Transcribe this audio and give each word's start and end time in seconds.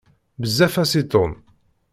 Bezzaf-as 0.41 0.93
i 0.99 1.01
Tom. 1.11 1.31